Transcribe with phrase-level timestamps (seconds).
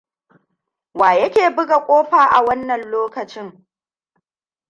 [0.99, 3.67] Waye yake buga ƙofa wannan a lokacin?